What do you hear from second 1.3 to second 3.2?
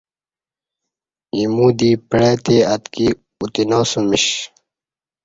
ایمو دی پعتے اتکی